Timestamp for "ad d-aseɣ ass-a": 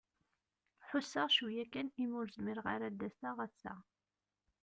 2.87-3.73